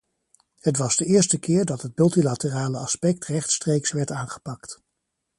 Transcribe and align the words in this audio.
Het 0.59 0.77
was 0.77 0.95
de 0.95 1.05
eerste 1.05 1.39
keer 1.39 1.65
dat 1.65 1.81
het 1.81 1.97
multilaterale 1.97 2.77
aspect 2.77 3.25
rechtstreeks 3.25 3.91
werd 3.91 4.11
aangepakt. 4.11 4.81